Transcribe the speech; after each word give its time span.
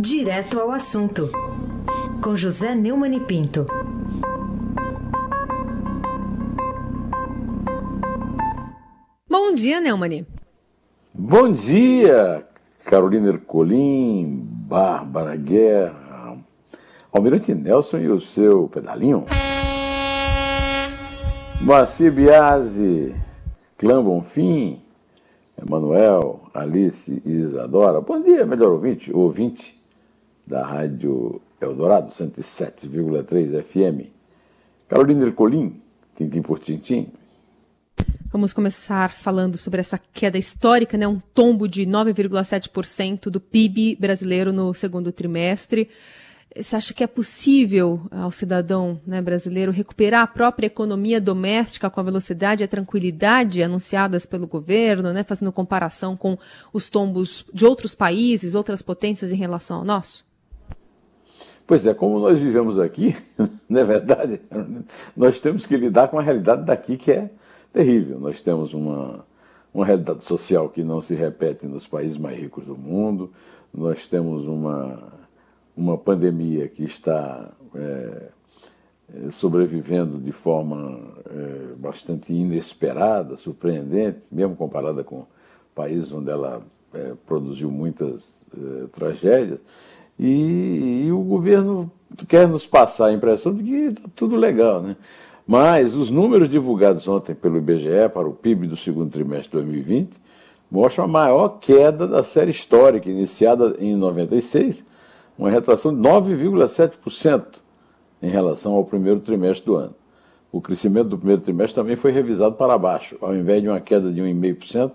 Direto 0.00 0.60
ao 0.60 0.70
assunto, 0.70 1.28
com 2.22 2.36
José 2.36 2.72
Neumann 2.72 3.16
e 3.16 3.20
Pinto. 3.20 3.66
Bom 9.28 9.52
dia, 9.52 9.80
Neumann. 9.80 10.24
Bom 11.12 11.50
dia, 11.50 12.46
Carolina 12.84 13.30
Ercolim, 13.30 14.40
Bárbara 14.48 15.34
Guerra, 15.34 16.38
Almirante 17.12 17.52
Nelson 17.52 17.98
e 17.98 18.08
o 18.08 18.20
seu 18.20 18.68
pedalinho. 18.68 19.24
Moacir 21.60 22.12
Biasi, 22.12 23.16
Clã 23.76 24.00
Bonfim, 24.00 24.80
Emanuel, 25.60 26.42
Alice 26.54 27.20
e 27.26 27.30
Isadora. 27.32 28.00
Bom 28.00 28.22
dia, 28.22 28.46
melhor 28.46 28.70
ouvinte, 28.70 29.12
ouvinte 29.12 29.77
da 30.48 30.66
Rádio 30.66 31.42
Eldorado 31.60 32.10
107,3 32.10 33.62
FM. 33.62 34.10
Carolina 34.88 35.26
Ercolim, 35.26 35.80
tintim 36.16 36.40
por 36.40 36.58
tintim. 36.58 37.08
Vamos 38.32 38.54
começar 38.54 39.12
falando 39.12 39.58
sobre 39.58 39.80
essa 39.80 39.98
queda 39.98 40.38
histórica, 40.38 40.96
né? 40.96 41.06
um 41.06 41.20
tombo 41.34 41.68
de 41.68 41.86
9,7% 41.86 43.28
do 43.30 43.40
PIB 43.40 43.96
brasileiro 44.00 44.52
no 44.52 44.72
segundo 44.72 45.12
trimestre. 45.12 45.90
Você 46.56 46.76
acha 46.76 46.94
que 46.94 47.04
é 47.04 47.06
possível 47.06 48.08
ao 48.10 48.32
cidadão 48.32 49.00
né, 49.06 49.20
brasileiro 49.20 49.70
recuperar 49.70 50.22
a 50.22 50.26
própria 50.26 50.66
economia 50.66 51.20
doméstica 51.20 51.90
com 51.90 52.00
a 52.00 52.02
velocidade 52.02 52.62
e 52.62 52.64
a 52.64 52.68
tranquilidade 52.68 53.62
anunciadas 53.62 54.24
pelo 54.24 54.46
governo, 54.46 55.12
né, 55.12 55.22
fazendo 55.22 55.52
comparação 55.52 56.16
com 56.16 56.38
os 56.72 56.88
tombos 56.88 57.44
de 57.52 57.66
outros 57.66 57.94
países, 57.94 58.54
outras 58.54 58.80
potências 58.80 59.30
em 59.30 59.36
relação 59.36 59.78
ao 59.78 59.84
nosso? 59.84 60.27
Pois 61.68 61.86
é, 61.86 61.94
como 61.94 62.18
nós 62.18 62.40
vivemos 62.40 62.80
aqui, 62.80 63.14
não 63.70 63.80
é 63.80 63.84
verdade? 63.84 64.40
Nós 65.16 65.40
temos 65.40 65.66
que 65.66 65.76
lidar 65.76 66.08
com 66.08 66.18
a 66.18 66.22
realidade 66.22 66.64
daqui 66.64 66.96
que 66.96 67.12
é 67.12 67.30
terrível. 67.72 68.18
Nós 68.18 68.42
temos 68.42 68.74
uma, 68.74 69.24
uma 69.72 69.86
realidade 69.86 70.24
social 70.24 70.68
que 70.68 70.82
não 70.82 71.00
se 71.00 71.14
repete 71.14 71.66
nos 71.66 71.86
países 71.86 72.18
mais 72.18 72.36
ricos 72.36 72.64
do 72.64 72.76
mundo, 72.76 73.30
nós 73.72 74.08
temos 74.08 74.46
uma 74.46 75.18
uma 75.78 75.96
pandemia 75.96 76.68
que 76.68 76.82
está 76.82 77.52
é, 77.72 78.28
é, 79.14 79.30
sobrevivendo 79.30 80.18
de 80.18 80.32
forma 80.32 81.00
é, 81.30 81.74
bastante 81.76 82.32
inesperada, 82.32 83.36
surpreendente, 83.36 84.18
mesmo 84.30 84.56
comparada 84.56 85.04
com 85.04 85.24
países 85.76 86.10
onde 86.12 86.30
ela 86.30 86.60
é, 86.92 87.14
produziu 87.24 87.70
muitas 87.70 88.28
é, 88.52 88.86
tragédias. 88.88 89.60
E, 90.18 91.04
e, 91.06 91.12
o 91.12 91.20
governo 91.20 91.90
quer 92.26 92.48
nos 92.48 92.66
passar 92.66 93.06
a 93.06 93.12
impressão 93.12 93.54
de 93.54 93.62
que 93.62 93.70
está 93.70 94.02
tudo 94.16 94.36
legal, 94.36 94.82
né? 94.82 94.96
Mas 95.46 95.94
os 95.94 96.10
números 96.10 96.48
divulgados 96.48 97.06
ontem 97.08 97.34
pelo 97.34 97.56
IBGE 97.56 98.08
para 98.12 98.28
o 98.28 98.32
PIB 98.32 98.66
do 98.66 98.76
segundo 98.76 99.10
trimestre 99.10 99.48
de 99.48 99.64
2020 99.64 100.10
mostram 100.70 101.04
a 101.04 101.08
maior 101.08 101.48
queda 101.60 102.06
da 102.06 102.22
série 102.22 102.50
histórica, 102.50 103.08
iniciada 103.08 103.76
em 103.78 103.96
96, 103.96 104.84
uma 105.38 105.48
retração 105.48 105.94
de 105.94 106.00
9,7% 106.00 107.44
em 108.20 108.28
relação 108.28 108.74
ao 108.74 108.84
primeiro 108.84 109.20
trimestre 109.20 109.64
do 109.64 109.76
ano. 109.76 109.94
O 110.50 110.60
crescimento 110.60 111.08
do 111.08 111.18
primeiro 111.18 111.40
trimestre 111.40 111.80
também 111.80 111.96
foi 111.96 112.10
revisado 112.10 112.54
para 112.56 112.76
baixo, 112.76 113.16
ao 113.20 113.34
invés 113.34 113.62
de 113.62 113.68
uma 113.68 113.80
queda 113.80 114.12
de 114.12 114.20
1,5%, 114.20 114.92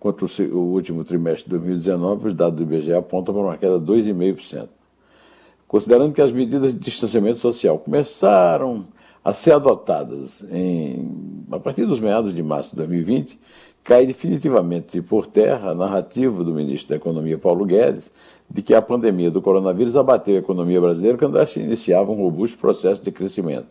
contra 0.00 0.24
o 0.24 0.58
último 0.58 1.04
trimestre 1.04 1.44
de 1.44 1.50
2019, 1.50 2.28
os 2.28 2.34
dados 2.34 2.56
do 2.56 2.62
IBGE 2.62 2.94
apontam 2.94 3.34
para 3.34 3.44
uma 3.44 3.58
queda 3.58 3.78
de 3.78 3.84
2,5%. 3.84 4.68
Considerando 5.68 6.14
que 6.14 6.22
as 6.22 6.32
medidas 6.32 6.72
de 6.72 6.78
distanciamento 6.78 7.38
social 7.38 7.78
começaram 7.78 8.86
a 9.22 9.34
ser 9.34 9.52
adotadas 9.52 10.42
em, 10.50 11.44
a 11.52 11.60
partir 11.60 11.84
dos 11.84 12.00
meados 12.00 12.34
de 12.34 12.42
março 12.42 12.70
de 12.70 12.76
2020, 12.76 13.38
cai 13.84 14.06
definitivamente 14.06 15.00
por 15.02 15.26
terra 15.26 15.70
a 15.70 15.74
narrativa 15.74 16.42
do 16.42 16.52
ministro 16.52 16.88
da 16.88 16.96
Economia, 16.96 17.36
Paulo 17.38 17.66
Guedes, 17.66 18.10
de 18.50 18.62
que 18.62 18.74
a 18.74 18.82
pandemia 18.82 19.30
do 19.30 19.42
coronavírus 19.42 19.96
abateu 19.96 20.34
a 20.34 20.38
economia 20.38 20.80
brasileira 20.80 21.18
quando 21.18 21.36
ela 21.36 21.46
se 21.46 21.60
iniciava 21.60 22.10
um 22.10 22.16
robusto 22.16 22.58
processo 22.58 23.04
de 23.04 23.12
crescimento. 23.12 23.66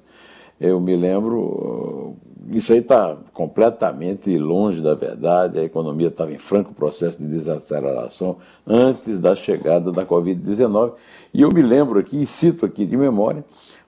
Eu 0.59 0.79
me 0.79 0.95
lembro, 0.95 1.39
uh, 1.39 2.17
isso 2.51 2.73
aí 2.73 2.79
está 2.79 3.17
completamente 3.33 4.37
longe 4.37 4.81
da 4.81 4.93
verdade, 4.93 5.59
a 5.59 5.63
economia 5.63 6.07
estava 6.07 6.33
em 6.33 6.37
franco 6.37 6.73
processo 6.73 7.17
de 7.17 7.25
desaceleração 7.25 8.37
antes 8.67 9.19
da 9.19 9.35
chegada 9.35 9.91
da 9.91 10.05
Covid-19. 10.05 10.93
E 11.33 11.41
eu 11.41 11.49
me 11.49 11.61
lembro 11.61 11.99
aqui, 11.99 12.21
e 12.21 12.25
cito 12.25 12.65
aqui 12.65 12.85
de 12.85 12.97
memória, 12.97 13.43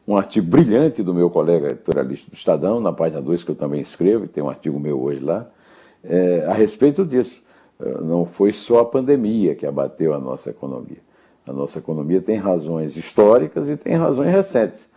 um 0.07 0.15
artigo 0.15 0.47
brilhante 0.47 1.03
do 1.03 1.13
meu 1.13 1.29
colega 1.29 1.69
editorialista 1.69 2.31
do 2.31 2.35
Estadão, 2.35 2.79
na 2.79 2.91
página 2.91 3.21
2, 3.21 3.43
que 3.43 3.51
eu 3.51 3.55
também 3.55 3.81
escrevo, 3.81 4.27
tem 4.27 4.43
um 4.43 4.49
artigo 4.49 4.79
meu 4.79 5.01
hoje 5.01 5.19
lá, 5.19 5.47
é, 6.03 6.45
a 6.47 6.53
respeito 6.53 7.05
disso 7.05 7.41
não 8.01 8.25
foi 8.25 8.51
só 8.51 8.79
a 8.79 8.85
pandemia 8.85 9.55
que 9.55 9.65
abateu 9.65 10.13
a 10.13 10.19
nossa 10.19 10.49
economia. 10.49 10.99
A 11.47 11.51
nossa 11.51 11.79
economia 11.79 12.21
tem 12.21 12.37
razões 12.37 12.95
históricas 12.95 13.67
e 13.67 13.75
tem 13.75 13.95
razões 13.95 14.31
recentes. 14.31 14.89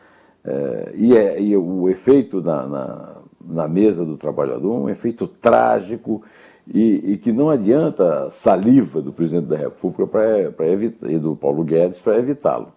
É, 0.45 0.93
e, 0.95 1.17
é, 1.17 1.41
e, 1.41 1.57
o 1.57 1.89
efeito 1.89 2.43
na, 2.43 2.67
na, 2.67 3.23
na, 3.41 3.69
mesa 3.69 4.05
do 4.05 4.19
trabalhador, 4.19 4.75
um 4.75 4.91
efeito 4.91 5.27
trágico 5.27 6.23
e, 6.67 7.13
e, 7.13 7.17
que 7.17 7.33
não 7.33 7.49
adianta 7.49 8.31
saliva 8.31 9.01
do 9.01 9.11
presidente 9.11 9.47
da 9.47 9.57
República 9.57 10.07
para 10.07 10.69
evitar, 10.69 11.11
e 11.11 11.19
do 11.19 11.35
Paulo 11.35 11.65
Guedes 11.65 11.99
para 11.99 12.19
evitá-lo. 12.19 12.73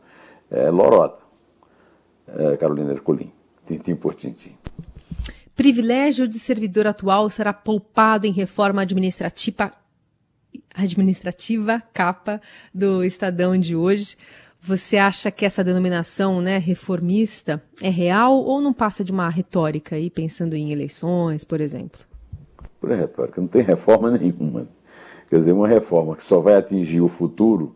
É 0.50 0.70
lorota. 0.70 1.26
É, 2.28 2.56
Carolina 2.56 2.94
Ercolim, 2.94 3.32
tintim 3.66 3.96
por 3.96 4.16
tintim. 4.16 4.56
Privilégio 5.54 6.28
de 6.28 6.40
servidor 6.40 6.88
atual 6.88 7.30
será 7.30 7.52
poupado 7.52 8.26
em 8.26 8.32
reforma 8.32 8.82
administrativa 8.82 9.72
administrativa, 10.74 11.82
capa 11.94 12.40
do 12.74 13.04
Estadão 13.04 13.58
de 13.58 13.76
hoje. 13.76 14.16
Você 14.62 14.98
acha 14.98 15.32
que 15.32 15.46
essa 15.46 15.64
denominação 15.64 16.42
né, 16.42 16.58
reformista 16.58 17.62
é 17.82 17.90
real 17.90 18.38
ou 18.38 18.62
não 18.62 18.74
passa 18.74 19.04
de 19.04 19.12
uma 19.12 19.30
retórica 19.30 19.96
aí, 19.96 20.10
pensando 20.10 20.56
em 20.56 20.72
eleições, 20.72 21.44
por 21.44 21.62
exemplo? 21.62 22.02
Pura 22.80 22.96
retórica, 22.96 23.40
não 23.40 23.48
tem 23.48 23.62
reforma 23.62 24.12
nenhuma. 24.18 24.68
Quer 25.30 25.40
dizer, 25.40 25.52
uma 25.52 25.68
reforma 25.68 26.16
que 26.16 26.24
só 26.24 26.40
vai 26.40 26.56
atingir 26.56 27.02
o 27.02 27.08
futuro, 27.08 27.76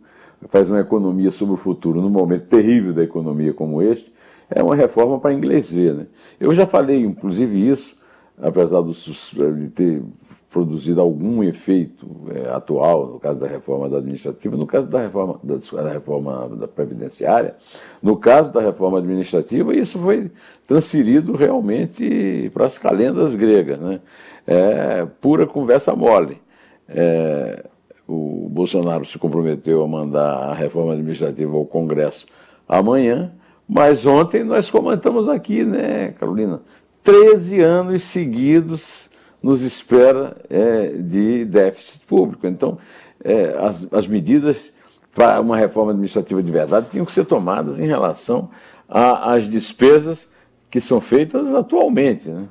faz 0.50 0.70
uma 0.70 0.80
economia 0.80 1.32
sobre 1.32 1.54
o 1.54 1.58
futuro 1.58 2.02
num 2.02 2.10
momento 2.10 2.46
terrível 2.46 2.94
da 2.94 3.04
economia 3.04 3.54
como 3.54 3.82
este, 3.82 4.12
é 4.50 4.62
uma 4.62 4.76
reforma 4.76 5.20
para 5.20 5.34
inglês 5.34 5.72
ver. 5.72 5.94
Né? 5.94 6.08
Eu 6.40 6.54
já 6.54 6.68
falei, 6.68 7.04
inclusive, 7.04 7.70
isso, 7.70 7.96
apesar 8.38 8.82
de 8.82 9.70
ter 9.70 10.04
produzido 10.52 11.02
algum 11.02 11.42
efeito 11.42 12.06
é, 12.30 12.50
atual, 12.50 13.08
no 13.08 13.20
caso 13.20 13.40
da 13.40 13.48
reforma 13.48 13.88
da 13.88 13.98
administrativa, 13.98 14.58
no 14.58 14.68
caso 14.68 14.86
da 14.86 15.02
reforma 15.02 15.40
da, 15.42 15.56
da, 15.82 15.90
reforma 15.90 16.50
da 16.50 16.68
previdenciária, 16.68 17.56
no 18.04 18.18
caso 18.18 18.52
da 18.52 18.60
reforma 18.60 18.98
administrativa, 18.98 19.74
isso 19.74 19.98
foi 19.98 20.30
transferido 20.68 21.34
realmente 21.38 22.52
para 22.54 22.66
as 22.66 22.78
calendas 22.78 23.34
gregas, 23.34 23.80
né? 23.80 24.02
É 24.46 25.06
pura 25.22 25.48
conversa 25.48 25.96
mole. 25.96 26.42
É, 26.90 27.64
o 28.06 28.50
Bolsonaro 28.50 29.06
se 29.06 29.18
comprometeu 29.18 29.82
a 29.82 29.88
mandar 29.88 30.50
a 30.50 30.54
reforma 30.54 30.92
administrativa 30.94 31.56
ao 31.56 31.66
Congresso 31.66 32.26
amanhã, 32.68 33.32
mas 33.68 34.06
ontem 34.06 34.44
nós 34.44 34.70
comentamos 34.70 35.30
aqui, 35.30 35.64
né, 35.64 36.14
Carolina, 36.20 36.62
13 37.04 37.62
anos 37.62 38.04
seguidos 38.04 39.11
nos 39.42 39.62
espera 39.62 40.38
é, 40.50 40.90
de 40.90 41.46
déficit 41.46 42.06
público. 42.06 42.46
Então, 42.46 42.78
é, 43.24 43.58
as, 43.60 43.88
as 43.92 44.08
medidas 44.08 44.72
para 45.14 45.42
uma 45.42 45.58
reforma 45.58 45.92
administrativa 45.92 46.42
de 46.42 46.52
verdade 46.52 46.88
tinham 46.90 47.06
que 47.06 47.12
ser 47.12 47.26
tomadas 47.26 47.80
em 47.80 47.86
relação 47.86 48.50
às 48.88 49.50
despesas 49.50 50.28
que 50.70 50.80
são 50.80 51.02
feitas 51.02 51.54
atualmente, 51.54 52.30
né? 52.30 52.46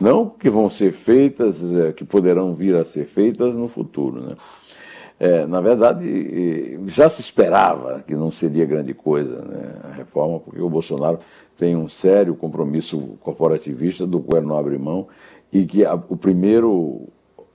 não 0.00 0.28
que 0.28 0.48
vão 0.48 0.70
ser 0.70 0.92
feitas, 0.92 1.62
é, 1.74 1.92
que 1.92 2.04
poderão 2.04 2.54
vir 2.54 2.76
a 2.76 2.84
ser 2.84 3.06
feitas 3.06 3.54
no 3.54 3.68
futuro. 3.68 4.20
Né? 4.20 4.36
É, 5.18 5.46
na 5.46 5.60
verdade, 5.60 6.78
já 6.86 7.10
se 7.10 7.20
esperava 7.20 8.04
que 8.06 8.14
não 8.14 8.30
seria 8.30 8.64
grande 8.64 8.94
coisa 8.94 9.42
né, 9.42 9.74
a 9.90 9.94
reforma, 9.94 10.38
porque 10.38 10.60
o 10.60 10.70
Bolsonaro 10.70 11.18
tem 11.58 11.74
um 11.74 11.88
sério 11.88 12.36
compromisso 12.36 13.18
corporativista 13.20 14.06
do 14.06 14.20
qual 14.20 14.40
não 14.40 14.56
abre 14.56 14.78
mão 14.78 15.08
e 15.52 15.64
que 15.64 15.84
a, 15.84 15.94
o 15.94 16.16
primeiro 16.16 17.08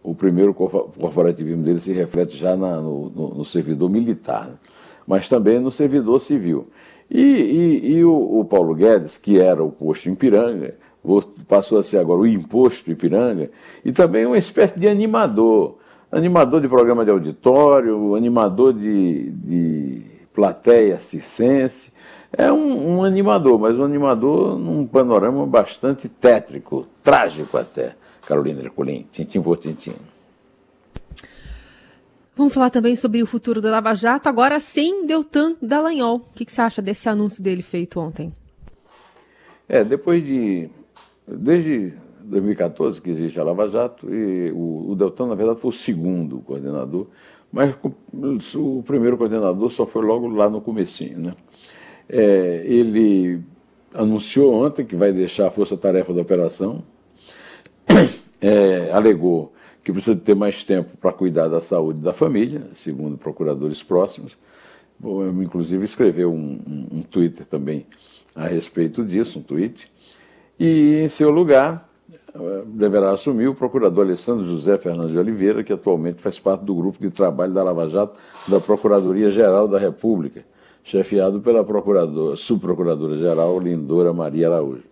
o 0.03 0.13
primeiro 0.13 0.53
corporativismo 0.53 1.63
dele 1.63 1.79
se 1.79 1.93
reflete 1.93 2.35
já 2.35 2.57
na, 2.57 2.75
no, 2.81 3.09
no, 3.09 3.29
no, 3.35 3.45
servidor 3.45 3.89
militar, 3.89 4.47
né? 4.47 4.55
mas 5.07 5.29
também 5.29 5.59
no 5.59 5.71
servidor 5.71 6.19
civil. 6.19 6.67
E, 7.09 7.21
e, 7.21 7.93
e 7.93 8.03
o, 8.03 8.39
o, 8.39 8.43
Paulo 8.43 8.75
Guedes, 8.75 9.17
que 9.17 9.39
era 9.39 9.63
o 9.63 9.71
posto 9.71 10.09
Ipiranga, 10.09 10.75
passou 11.47 11.79
a 11.79 11.83
ser 11.83 11.99
agora 11.99 12.19
o 12.19 12.27
imposto 12.27 12.91
Ipiranga, 12.91 13.49
e 13.83 13.93
também 13.93 14.25
uma 14.25 14.37
espécie 14.37 14.77
de 14.77 14.89
animador, 14.89 15.77
animador 16.11 16.59
de 16.59 16.67
programa 16.67 17.05
de 17.05 17.11
auditório, 17.11 18.15
animador 18.15 18.73
de, 18.73 19.29
de 19.31 20.01
plateia 20.33 20.99
circense. 20.99 21.92
É 22.35 22.51
um, 22.51 22.97
um, 22.97 23.03
animador, 23.03 23.59
mas 23.59 23.77
um 23.77 23.83
animador 23.83 24.57
num 24.57 24.87
panorama 24.87 25.45
bastante 25.45 26.09
tétrico, 26.09 26.87
trágico 27.03 27.57
até. 27.57 27.95
Carolina 28.25 28.61
Ercolim, 28.61 29.05
tintim 29.11 29.41
por 29.41 29.57
tintim. 29.57 29.93
Vamos 32.35 32.53
falar 32.53 32.71
também 32.71 32.95
sobre 32.95 33.21
o 33.21 33.27
futuro 33.27 33.61
da 33.61 33.69
Lava 33.69 33.93
Jato, 33.93 34.27
agora 34.27 34.59
sem 34.59 35.05
Deltan 35.05 35.55
Dallagnol. 35.61 36.15
O 36.15 36.33
que, 36.33 36.45
que 36.45 36.51
você 36.51 36.61
acha 36.61 36.81
desse 36.81 37.07
anúncio 37.07 37.43
dele 37.43 37.61
feito 37.61 37.99
ontem? 37.99 38.33
É, 39.69 39.83
depois 39.83 40.23
de. 40.25 40.69
Desde 41.27 41.93
2014 42.23 43.01
que 43.01 43.11
existe 43.11 43.39
a 43.39 43.43
Lava 43.43 43.69
Jato, 43.69 44.13
e 44.13 44.51
o, 44.51 44.91
o 44.91 44.95
Deltan, 44.95 45.27
na 45.27 45.35
verdade, 45.35 45.59
foi 45.59 45.69
o 45.69 45.73
segundo 45.73 46.39
coordenador, 46.39 47.07
mas 47.51 47.75
o 48.55 48.81
primeiro 48.81 49.17
coordenador 49.17 49.69
só 49.71 49.85
foi 49.85 50.03
logo 50.03 50.27
lá 50.27 50.49
no 50.49 50.59
comecinho, 50.59 51.19
né? 51.19 51.33
É, 52.09 52.63
ele 52.65 53.41
anunciou 53.93 54.53
ontem 54.65 54.85
que 54.85 54.95
vai 54.95 55.11
deixar 55.11 55.47
a 55.47 55.51
força-tarefa 55.51 56.13
da 56.13 56.21
operação, 56.21 56.83
é, 58.41 58.91
alegou 58.91 59.53
que 59.83 59.91
precisa 59.91 60.15
ter 60.15 60.35
mais 60.35 60.63
tempo 60.63 60.97
para 60.97 61.11
cuidar 61.11 61.47
da 61.47 61.61
saúde 61.61 62.01
da 62.01 62.13
família, 62.13 62.67
segundo 62.75 63.17
procuradores 63.17 63.83
próximos. 63.83 64.37
Inclusive 65.41 65.83
escreveu 65.83 66.31
um, 66.31 66.59
um, 66.65 66.97
um 66.99 67.01
Twitter 67.01 67.45
também 67.45 67.85
a 68.35 68.47
respeito 68.47 69.03
disso, 69.03 69.39
um 69.39 69.41
tweet. 69.41 69.91
E 70.57 71.01
em 71.03 71.07
seu 71.07 71.29
lugar 71.29 71.89
deverá 72.65 73.11
assumir 73.11 73.47
o 73.47 73.55
procurador 73.55 74.05
Alessandro 74.05 74.45
José 74.45 74.77
Fernandes 74.77 75.11
de 75.11 75.17
Oliveira, 75.17 75.63
que 75.63 75.73
atualmente 75.73 76.21
faz 76.21 76.39
parte 76.39 76.63
do 76.63 76.73
grupo 76.73 76.99
de 76.99 77.09
trabalho 77.09 77.53
da 77.53 77.63
Lava 77.63 77.87
Jato 77.89 78.15
da 78.47 78.59
Procuradoria-Geral 78.59 79.67
da 79.67 79.77
República, 79.77 80.43
chefiado 80.83 81.39
pela 81.39 81.63
procuradora, 81.63 82.35
subprocuradora-geral 82.35 83.59
Lindora 83.59 84.13
Maria 84.13 84.47
Araújo. 84.47 84.83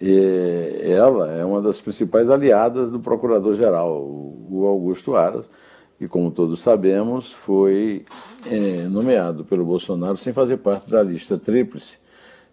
E 0.00 0.80
ela 0.82 1.30
é 1.30 1.44
uma 1.44 1.60
das 1.60 1.80
principais 1.80 2.28
aliadas 2.28 2.90
do 2.90 2.98
procurador-geral, 2.98 4.02
o 4.02 4.66
Augusto 4.66 5.14
Aras, 5.14 5.48
que, 5.96 6.08
como 6.08 6.32
todos 6.32 6.60
sabemos, 6.60 7.30
foi 7.30 8.04
é, 8.50 8.82
nomeado 8.88 9.44
pelo 9.44 9.64
Bolsonaro 9.64 10.16
sem 10.16 10.32
fazer 10.32 10.56
parte 10.56 10.90
da 10.90 11.00
lista 11.00 11.38
tríplice, 11.38 11.94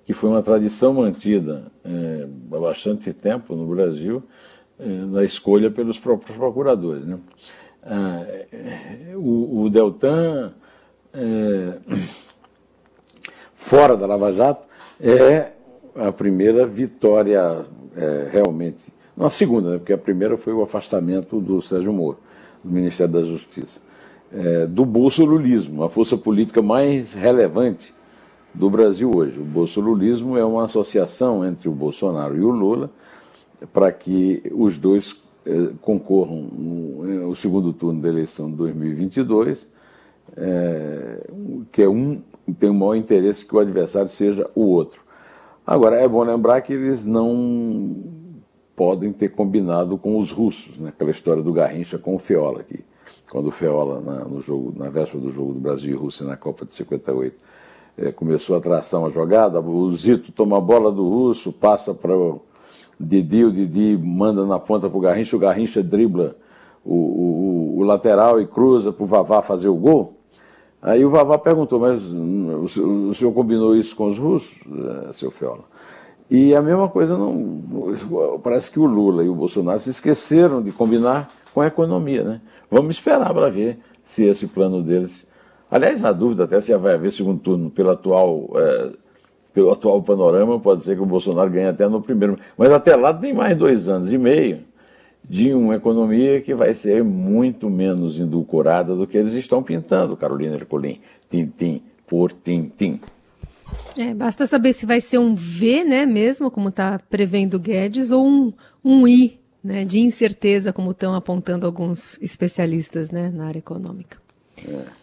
que 0.06 0.14
foi 0.14 0.30
uma 0.30 0.44
tradição 0.44 0.94
mantida 0.94 1.72
é, 1.84 2.28
há 2.56 2.60
bastante 2.60 3.12
tempo 3.12 3.56
no 3.56 3.66
Brasil, 3.66 4.22
é, 4.78 4.88
na 4.88 5.24
escolha 5.24 5.72
pelos 5.72 5.98
próprios 5.98 6.38
procuradores. 6.38 7.06
Né? 7.08 7.18
Ah, 7.82 8.24
o, 9.16 9.64
o, 9.64 9.70
Deltan, 9.72 10.54
é, 11.12 11.80
fora 13.70 13.96
da 13.96 14.08
Lava 14.08 14.34
Jato, 14.34 14.66
é 15.00 15.52
a 15.96 16.12
primeira 16.12 16.66
vitória 16.66 17.68
é, 17.96 18.28
realmente. 18.32 18.84
Não 19.16 19.28
a 19.28 19.30
segunda, 19.30 19.70
né, 19.70 19.78
porque 19.78 19.94
a 19.94 19.98
primeira 19.98 20.36
foi 20.38 20.54
o 20.54 20.64
afastamento 20.64 21.40
do 21.40 21.62
Sérgio 21.62 21.94
Moro, 21.94 22.18
do 22.64 22.72
Ministério 22.72 23.14
da 23.14 23.22
Justiça. 23.22 23.80
É, 24.34 24.66
do 24.66 24.84
bolsolulismo, 24.86 25.84
a 25.84 25.90
força 25.90 26.18
política 26.18 26.64
mais 26.64 27.14
relevante 27.14 27.94
do 28.56 28.72
Brasil 28.72 29.12
hoje. 29.16 29.40
O 29.40 29.44
bolsolulismo 29.44 30.36
é 30.36 30.44
uma 30.44 30.66
associação 30.66 31.46
entre 31.46 31.70
o 31.70 31.72
Bolsonaro 31.72 32.36
e 32.36 32.42
o 32.42 32.50
Lula 32.50 32.90
para 33.72 33.92
que 33.92 34.42
os 34.52 34.80
dois 34.80 35.16
é, 35.46 35.70
concorram 35.80 36.42
no, 36.42 37.36
segundo 37.36 37.72
turno 37.72 38.02
da 38.02 38.10
eleição 38.10 38.50
de 38.50 38.58
2022, 38.58 39.68
é, 40.36 41.28
que 41.72 41.84
é 41.84 41.88
um 41.88 42.20
tem 42.54 42.70
o 42.70 42.74
maior 42.74 42.96
interesse 42.96 43.46
que 43.46 43.56
o 43.56 43.60
adversário 43.60 44.10
seja 44.10 44.50
o 44.56 44.64
outro. 44.64 45.02
Agora, 45.66 45.98
é 45.98 46.08
bom 46.08 46.24
lembrar 46.24 46.62
que 46.62 46.74
eles 46.74 47.06
não 47.06 47.96
podem 48.76 49.12
ter 49.12 49.30
combinado 49.30 49.98
com 49.98 50.18
os 50.18 50.32
russos, 50.32 50.78
né? 50.78 50.90
aquela 50.90 51.12
história 51.12 51.44
do 51.44 51.52
Garrincha 51.52 51.98
com 51.98 52.16
o 52.16 52.20
Feola, 52.20 52.64
que 52.64 52.80
quando 53.30 53.48
o 53.48 53.52
Feola, 53.52 54.02
na, 54.02 54.26
no 54.26 54.42
jogo, 54.42 54.74
na 54.76 54.90
véspera 54.90 55.22
do 55.22 55.32
jogo 55.32 55.54
do 55.54 55.60
Brasil 55.60 55.92
e 55.92 55.98
Rússia 55.98 56.26
na 56.26 56.38
Copa 56.38 56.66
de 56.66 56.74
58, 56.74 57.38
é, 57.98 58.12
começou 58.12 58.56
a 58.56 58.62
traçar 58.62 59.00
uma 59.00 59.10
jogada, 59.10 59.60
o 59.60 59.96
Zito 59.96 60.32
toma 60.32 60.58
a 60.58 60.62
bola 60.62 60.92
do 60.92 61.08
russo, 61.08 61.52
passa 61.52 61.94
para 61.94 62.16
o 62.16 62.42
Didi, 63.00 63.44
o 63.44 63.52
Didi 63.52 63.98
manda 63.98 64.46
na 64.46 64.58
ponta 64.58 64.90
para 64.90 64.98
o 64.98 65.02
Garrincha, 65.02 65.36
o 65.36 65.40
Garrincha 65.40 65.84
dribla 65.84 66.36
o, 66.84 66.96
o, 66.96 67.80
o 67.80 67.84
lateral 67.84 68.42
e 68.42 68.48
cruza 68.48 68.92
para 68.92 69.04
o 69.04 69.08
Vavá 69.08 69.42
fazer 69.42 69.68
o 69.68 69.76
gol. 69.76 70.19
Aí 70.82 71.04
o 71.04 71.10
Vavá 71.10 71.38
perguntou, 71.38 71.80
mas 71.80 72.02
o 72.04 73.14
senhor 73.14 73.34
combinou 73.34 73.76
isso 73.76 73.96
com 73.96 74.08
os 74.08 74.18
russos, 74.18 74.56
é, 75.10 75.14
seu 75.14 75.30
Fiola? 75.30 75.64
E 76.30 76.56
a 76.56 76.62
mesma 76.62 76.88
coisa, 76.88 77.18
não, 77.18 77.62
parece 78.42 78.72
que 78.72 78.80
o 78.80 78.86
Lula 78.86 79.24
e 79.24 79.30
o 79.30 79.36
Bolsonaro 79.36 79.80
se 79.80 79.90
esqueceram 79.90 80.62
de 80.62 80.72
combinar 80.72 81.28
com 81.54 81.62
a 81.62 81.68
economia. 81.68 82.24
Né? 82.24 82.42
Vamos 82.70 82.96
esperar 82.96 83.34
para 83.34 83.50
ver 83.50 83.80
se 84.06 84.24
esse 84.24 84.48
plano 84.48 84.82
deles. 84.82 85.28
Aliás, 85.70 86.00
na 86.00 86.12
dúvida 86.12 86.46
até 86.46 86.62
se 86.62 86.76
vai 86.78 86.94
haver 86.94 87.12
segundo 87.12 87.40
turno 87.40 87.70
pelo 87.70 87.90
atual, 87.90 88.48
é, 88.56 88.92
pelo 89.54 89.72
atual 89.72 90.02
panorama, 90.04 90.60
pode 90.60 90.84
ser 90.84 90.96
que 90.96 91.02
o 91.02 91.06
Bolsonaro 91.06 91.50
ganhe 91.50 91.68
até 91.68 91.88
no 91.90 92.02
primeiro. 92.02 92.38
Mas 92.58 92.72
até 92.72 92.96
lá 92.96 93.14
tem 93.14 93.34
mais 93.34 93.58
dois 93.58 93.88
anos 93.88 94.14
e 94.14 94.18
meio 94.18 94.69
de 95.28 95.54
uma 95.54 95.76
economia 95.76 96.42
que 96.42 96.54
vai 96.54 96.74
ser 96.74 97.04
muito 97.04 97.70
menos 97.70 98.20
endulcorada 98.20 98.96
do 98.96 99.06
que 99.06 99.18
eles 99.18 99.34
estão 99.34 99.62
pintando, 99.62 100.18
Carolina 100.18 100.56
Ercolim. 100.56 101.00
Tintim 101.30 101.82
por 102.08 102.32
tintim. 102.32 103.00
É, 103.98 104.14
basta 104.14 104.48
saber 104.48 104.74
se 104.74 104.86
vai 104.86 105.00
ser 105.00 105.20
um 105.20 105.36
V, 105.36 105.84
né, 105.84 106.06
mesmo, 106.06 106.50
como 106.50 106.70
está 106.70 106.98
prevendo 106.98 107.60
Guedes, 107.60 108.12
ou 108.12 108.28
um, 108.28 108.54
um 108.84 109.08
I, 109.08 109.40
né, 109.64 109.86
de 109.86 110.00
incerteza, 110.00 110.74
como 110.74 110.92
estão 110.92 111.14
apontando 111.14 111.66
alguns 111.66 112.20
especialistas 112.22 113.12
né, 113.12 113.30
na 113.30 113.46
área 113.46 113.60
econômica. 113.60 114.18
É. 114.68 114.99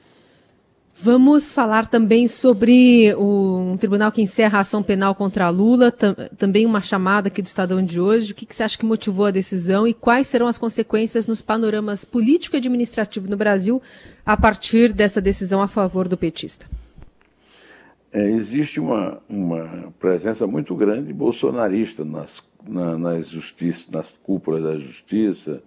Vamos 1.06 1.52
falar 1.52 1.86
também 1.86 2.26
sobre 2.26 3.14
o, 3.14 3.74
um 3.74 3.76
tribunal 3.76 4.10
que 4.10 4.20
encerra 4.20 4.58
a 4.58 4.62
ação 4.62 4.82
penal 4.82 5.14
contra 5.14 5.48
Lula, 5.50 5.92
tam, 5.92 6.16
também 6.36 6.66
uma 6.66 6.80
chamada 6.80 7.28
aqui 7.28 7.40
do 7.40 7.46
Estadão 7.46 7.80
de 7.80 8.00
hoje. 8.00 8.32
O 8.32 8.34
que, 8.34 8.44
que, 8.44 8.56
você 8.56 8.64
acha 8.64 8.76
que 8.76 8.84
motivou 8.84 9.24
a 9.24 9.30
decisão 9.30 9.86
e 9.86 9.94
quais 9.94 10.26
serão 10.26 10.48
as 10.48 10.58
consequências 10.58 11.28
nos 11.28 11.40
panoramas 11.40 12.04
político 12.04 12.56
e 12.56 12.58
administrativo 12.58 13.30
no 13.30 13.36
Brasil 13.36 13.80
a 14.26 14.36
partir 14.36 14.92
dessa 14.92 15.20
decisão 15.20 15.62
a 15.62 15.68
favor 15.68 16.08
do 16.08 16.16
petista? 16.16 16.66
É, 18.12 18.28
existe 18.28 18.80
uma, 18.80 19.20
uma 19.28 19.94
presença 20.00 20.44
muito 20.44 20.74
grande 20.74 21.12
bolsonarista 21.12 22.04
nas, 22.04 22.42
na, 22.66 22.98
nas, 22.98 23.28
justiça, 23.28 23.84
nas 23.92 24.10
cúpulas 24.24 24.60
da 24.60 24.76
justiça, 24.76 25.62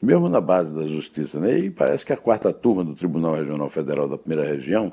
mesmo 0.00 0.28
na 0.28 0.40
base 0.40 0.72
da 0.72 0.86
justiça. 0.86 1.38
Né? 1.40 1.58
E 1.58 1.70
parece 1.70 2.04
que 2.04 2.12
a 2.12 2.16
quarta 2.16 2.52
turma 2.52 2.84
do 2.84 2.94
Tribunal 2.94 3.34
Regional 3.34 3.68
Federal 3.70 4.08
da 4.08 4.18
Primeira 4.18 4.48
Região 4.48 4.92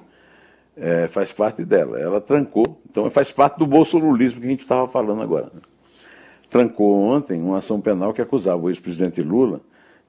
é, 0.76 1.08
faz 1.08 1.32
parte 1.32 1.64
dela. 1.64 2.00
Ela 2.00 2.22
trancou, 2.22 2.82
então 2.90 3.10
faz 3.10 3.32
parte 3.32 3.60
do 3.60 3.66
bolsolulismo 3.66 4.40
que 4.40 4.48
a 4.48 4.50
gente 4.50 4.62
estava 4.62 4.88
falando 4.88 5.22
agora. 5.22 5.52
Né? 5.54 5.62
Trancou 6.50 7.02
ontem 7.02 7.42
uma 7.42 7.60
ação 7.60 7.80
penal 7.80 8.14
que 8.14 8.22
acusava 8.22 8.62
o 8.62 8.70
ex-presidente 8.70 9.22
Lula 9.22 9.62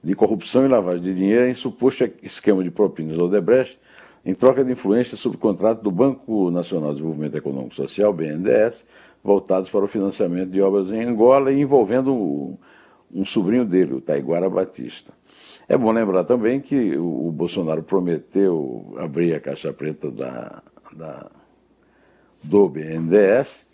de 0.03 0.13
corrupção 0.13 0.65
e 0.65 0.67
lavagem 0.67 1.01
de 1.01 1.13
dinheiro 1.15 1.47
em 1.47 1.55
suposto 1.55 2.09
esquema 2.21 2.61
de 2.61 2.69
propinas 2.69 3.17
ao 3.17 3.27
Odebrecht, 3.27 3.79
em 4.25 4.33
troca 4.33 4.63
de 4.63 4.71
influência 4.71 5.15
sobre 5.15 5.37
o 5.37 5.39
contrato 5.39 5.81
do 5.81 5.91
Banco 5.91 6.51
Nacional 6.51 6.89
de 6.89 6.95
Desenvolvimento 6.95 7.37
Econômico 7.37 7.75
Social, 7.75 8.11
BNDES, 8.11 8.85
voltados 9.23 9.69
para 9.69 9.85
o 9.85 9.87
financiamento 9.87 10.49
de 10.49 10.61
obras 10.61 10.89
em 10.89 11.03
Angola 11.03 11.51
e 11.51 11.61
envolvendo 11.61 12.57
um 13.13 13.25
sobrinho 13.25 13.65
dele, 13.65 13.93
o 13.93 14.01
Taiguara 14.01 14.49
Batista. 14.49 15.13
É 15.67 15.77
bom 15.77 15.91
lembrar 15.91 16.23
também 16.23 16.59
que 16.59 16.97
o, 16.97 17.31
Bolsonaro 17.31 17.83
prometeu 17.83 18.95
abrir 18.97 19.33
a 19.33 19.39
caixa 19.39 19.71
preta 19.71 20.11
da, 20.11 20.61
da, 20.91 21.31
do 22.43 22.67
BNDES 22.67 23.65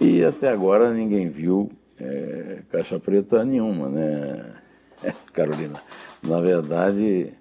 e 0.00 0.24
até 0.24 0.50
agora 0.50 0.92
ninguém 0.92 1.28
viu 1.28 1.70
é, 1.98 2.62
caixa 2.70 2.98
preta 3.00 3.44
nenhuma, 3.44 3.88
né, 3.88 4.54
Carolina? 5.32 5.82
Na 6.22 6.40
verdade, 6.40 7.32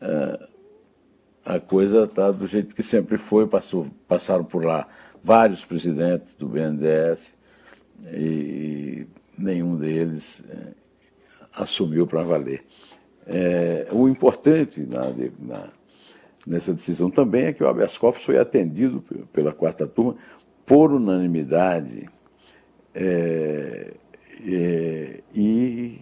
é, 0.00 0.48
a 1.44 1.60
coisa 1.60 2.04
está 2.04 2.30
do 2.30 2.46
jeito 2.46 2.74
que 2.74 2.82
sempre 2.82 3.18
foi, 3.18 3.46
passou, 3.46 3.86
passaram 4.08 4.44
por 4.44 4.64
lá 4.64 4.88
vários 5.22 5.64
presidentes 5.64 6.34
do 6.34 6.48
BNDES 6.48 7.32
e 8.12 9.06
nenhum 9.36 9.76
deles 9.76 10.42
é, 10.48 10.72
assumiu 11.52 12.06
para 12.06 12.22
valer. 12.22 12.64
É, 13.26 13.86
o 13.90 14.08
importante 14.08 14.80
na, 14.82 15.12
na, 15.38 15.68
nessa 16.46 16.72
decisão 16.72 17.10
também 17.10 17.46
é 17.46 17.52
que 17.52 17.62
o 17.62 17.68
habeas 17.68 17.96
corpus 17.96 18.22
foi 18.22 18.38
atendido 18.38 19.02
pela 19.32 19.52
quarta 19.52 19.86
turma 19.86 20.16
por 20.66 20.92
unanimidade 20.92 22.08
é, 22.94 23.92
é, 24.46 25.20
e 25.34 25.98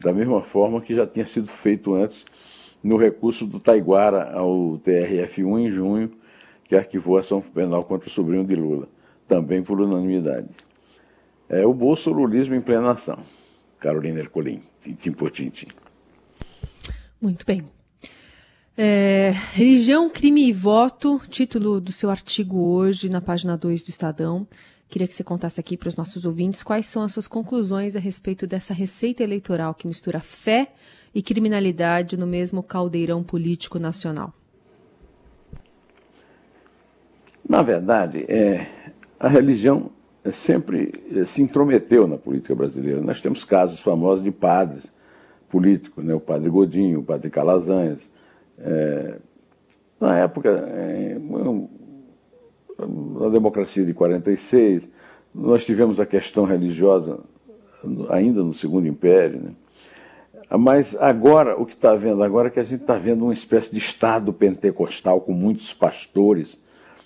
da 0.00 0.12
mesma 0.12 0.42
forma 0.42 0.80
que 0.80 0.94
já 0.94 1.06
tinha 1.06 1.26
sido 1.26 1.48
feito 1.48 1.94
antes 1.94 2.24
no 2.82 2.96
recurso 2.96 3.46
do 3.46 3.58
Taiguara 3.58 4.32
ao 4.32 4.78
TRF1 4.84 5.60
em 5.60 5.70
junho 5.70 6.10
que 6.64 6.76
arquivou 6.76 7.16
a 7.16 7.20
ação 7.20 7.40
penal 7.40 7.82
contra 7.84 8.08
o 8.08 8.10
sobrinho 8.10 8.44
de 8.44 8.56
Lula, 8.56 8.88
também 9.28 9.62
por 9.62 9.80
unanimidade. 9.80 10.48
É 11.48 11.66
o 11.66 11.74
bolsolulismo 11.74 12.54
em 12.54 12.60
plena 12.60 12.92
ação. 12.92 13.18
Carolina 13.78 14.20
Ercolim, 14.20 14.62
tintim 14.80 15.12
por 15.12 15.30
tintim. 15.30 15.68
Muito 17.20 17.44
bem. 17.44 17.62
É, 18.76 19.32
religião, 19.52 20.10
crime 20.10 20.48
e 20.48 20.52
voto, 20.52 21.20
título 21.28 21.80
do 21.80 21.92
seu 21.92 22.10
artigo 22.10 22.58
hoje 22.58 23.08
na 23.08 23.20
página 23.20 23.56
2 23.56 23.84
do 23.84 23.90
Estadão. 23.90 24.46
Queria 24.88 25.06
que 25.06 25.14
você 25.14 25.24
contasse 25.24 25.60
aqui 25.60 25.76
para 25.76 25.88
os 25.88 25.96
nossos 25.96 26.24
ouvintes 26.24 26.62
quais 26.62 26.86
são 26.86 27.02
as 27.02 27.12
suas 27.12 27.26
conclusões 27.26 27.94
a 27.96 28.00
respeito 28.00 28.46
dessa 28.46 28.74
receita 28.74 29.22
eleitoral 29.22 29.74
que 29.74 29.86
mistura 29.86 30.20
fé 30.20 30.72
e 31.14 31.22
criminalidade 31.22 32.16
no 32.16 32.26
mesmo 32.26 32.62
caldeirão 32.62 33.22
político 33.22 33.78
nacional. 33.78 34.32
Na 37.48 37.62
verdade, 37.62 38.24
é, 38.28 38.66
a 39.20 39.28
religião 39.28 39.90
sempre 40.32 40.92
é, 41.14 41.24
se 41.24 41.42
intrometeu 41.42 42.06
na 42.06 42.16
política 42.16 42.54
brasileira. 42.54 43.00
Nós 43.00 43.20
temos 43.20 43.44
casos 43.44 43.80
famosos 43.80 44.24
de 44.24 44.30
padres 44.30 44.90
políticos, 45.48 46.04
né? 46.04 46.14
o 46.14 46.20
padre 46.20 46.48
Godinho, 46.48 47.00
o 47.00 47.04
padre 47.04 47.30
Calazanhas. 47.30 48.08
É, 48.58 49.18
na 50.00 50.18
época, 50.18 50.48
é, 50.50 51.18
na 52.78 53.28
democracia 53.28 53.84
de 53.84 53.94
46, 53.94 54.88
nós 55.34 55.64
tivemos 55.64 56.00
a 56.00 56.06
questão 56.06 56.44
religiosa 56.44 57.20
ainda 58.08 58.42
no 58.42 58.54
Segundo 58.54 58.86
Império. 58.86 59.40
Né? 59.40 59.50
Mas 60.58 60.96
agora, 61.00 61.60
o 61.60 61.66
que 61.66 61.74
está 61.74 61.94
vendo 61.94 62.22
agora 62.22 62.48
é 62.48 62.50
que 62.50 62.60
a 62.60 62.64
gente 62.64 62.82
está 62.82 62.96
vendo 62.96 63.24
uma 63.24 63.34
espécie 63.34 63.70
de 63.70 63.78
Estado 63.78 64.32
pentecostal 64.32 65.20
com 65.20 65.32
muitos 65.32 65.72
pastores 65.72 66.58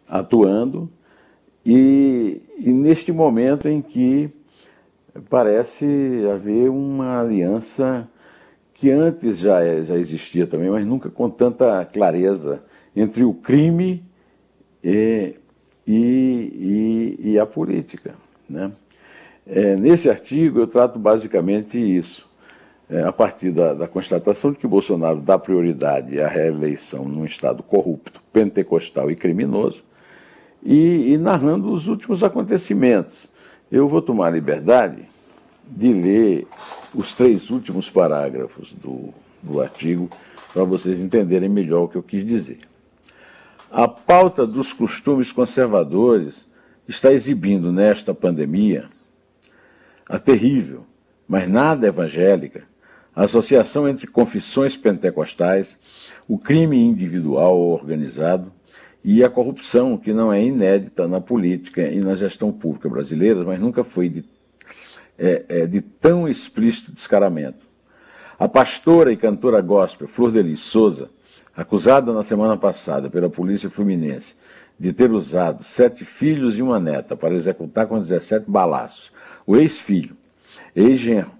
atuando, 0.09 0.91
e, 1.71 2.41
e 2.59 2.73
neste 2.73 3.13
momento 3.13 3.69
em 3.69 3.83
que 3.83 4.31
parece 5.29 5.85
haver 6.33 6.71
uma 6.71 7.21
aliança 7.21 8.09
que 8.73 8.91
antes 8.91 9.37
já, 9.39 9.63
é, 9.63 9.85
já 9.85 9.97
existia 9.97 10.47
também, 10.47 10.71
mas 10.71 10.87
nunca 10.87 11.11
com 11.11 11.29
tanta 11.29 11.85
clareza, 11.85 12.63
entre 12.97 13.23
o 13.23 13.35
crime 13.35 14.03
e, 14.83 15.35
e, 15.87 17.19
e, 17.21 17.33
e 17.33 17.39
a 17.39 17.45
política. 17.45 18.15
Né? 18.49 18.73
É, 19.47 19.77
nesse 19.77 20.09
artigo 20.09 20.61
eu 20.61 20.67
trato 20.67 20.99
basicamente 20.99 21.79
isso. 21.79 22.27
É, 22.89 23.03
a 23.03 23.13
partir 23.13 23.51
da, 23.51 23.75
da, 23.75 23.87
constatação 23.87 24.53
de 24.53 24.57
que 24.57 24.67
Bolsonaro 24.67 25.21
dá 25.21 25.39
prioridade 25.39 26.19
à 26.19 26.29
reeleição 26.29 27.05
num 27.05 27.27
Estado 27.27 27.63
corrupto, 27.63 28.23
pentecostal 28.33 29.11
e 29.11 29.15
criminoso, 29.15 29.87
e, 30.62 31.12
e 31.12 31.19
narrando 31.19 31.73
os 31.73 31.87
últimos 31.88 32.23
acontecimentos. 32.23 33.29
Eu 33.71 33.88
vou 33.88 34.00
tomar 34.00 34.29
a 34.29 34.31
liberdade 34.31 35.09
de 35.67 35.93
ler 35.93 36.47
os 36.95 37.15
três 37.15 37.50
últimos 37.50 37.91
parágrafos 37.91 38.73
do, 38.73 39.12
do 39.43 39.61
artigo 39.61 40.09
para 40.53 40.65
vocês 40.65 41.00
entenderem 41.00 41.49
melhor 41.49 41.85
o 41.85 41.88
que 41.88 41.97
eu 41.97 42.03
quis 42.03 42.27
dizer. 42.27 42.59
A 43.71 43.87
pauta 43.87 44.47
dos 44.47 44.73
costumes 44.73 45.31
conservadores 45.31 46.47
está 46.88 47.12
exibindo 47.12 47.71
nesta 47.71 48.15
pandemia 48.15 48.88
a 50.09 50.19
terrível, 50.19 50.87
mas 51.29 51.47
nada 51.47 51.87
evangélica, 51.87 52.62
associação 53.15 53.87
entre 53.87 54.07
confissões 54.07 54.75
pentecostais, 54.75 55.77
o 56.27 56.38
crime 56.38 56.79
individual 56.79 57.59
ou 57.59 57.75
organizado 57.75 58.50
e 59.02 59.23
a 59.23 59.31
corrupção, 59.31 59.97
que 59.97 60.12
não 60.12 60.33
é 60.33 60.43
inédita 60.43 61.07
na 61.07 61.21
política 61.21 61.83
e 61.83 62.00
na 62.00 62.14
gestão 62.14 62.52
pública 62.52 62.88
brasileira, 62.88 63.43
mas 63.45 63.61
nunca 63.61 63.85
foi 63.85 64.09
de, 64.09 64.25
é, 65.19 65.45
é, 65.49 65.67
de 65.67 65.81
tão 65.81 66.28
explícito 66.28 66.93
descaramento. 66.93 67.67
A 68.38 68.49
pastora 68.49 69.12
e 69.12 69.17
cantora 69.17 69.61
gospel 69.61 70.09
Flor 70.09 70.31
Delis 70.31 70.61
Souza 70.61 71.11
acusada 71.57 72.12
na 72.12 72.23
semana 72.23 72.57
passada 72.57 73.11
pela 73.11 73.28
polícia 73.28 73.69
fluminense 73.69 74.35
de 74.78 74.93
ter 74.93 75.11
usado 75.11 75.64
sete 75.64 76.05
filhos 76.05 76.57
e 76.57 76.62
uma 76.62 76.78
neta 76.78 77.17
para 77.17 77.35
executar 77.35 77.87
com 77.87 78.00
17 78.00 78.49
balaços 78.49 79.11
o 79.45 79.57
ex-filho, 79.57 80.14
ex-genro 80.76 81.31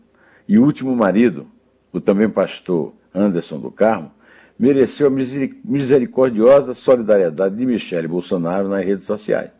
e 0.49 0.59
último 0.59 0.97
marido, 0.97 1.47
o 1.93 2.01
também 2.01 2.29
pastor 2.29 2.95
Anderson 3.15 3.61
do 3.61 3.71
Carmo, 3.71 4.11
mereceu 4.59 5.07
a 5.07 5.11
misericordiosa 5.11 6.75
solidariedade 6.75 7.55
de 7.57 7.65
Michele 7.65 8.09
Bolsonaro 8.09 8.69
nas 8.69 8.85
redes 8.85 9.07
sociais. 9.07 9.51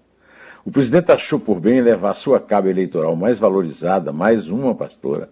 O 0.65 0.71
presidente 0.71 1.13
achou 1.13 1.39
por 1.39 1.61
bem 1.61 1.81
levar 1.81 2.15
sua 2.15 2.41
cabo 2.41 2.69
eleitoral 2.69 3.15
mais 3.15 3.39
valorizada, 3.39 4.13
mais 4.13 4.51
uma 4.51 4.75
pastora, 4.75 5.31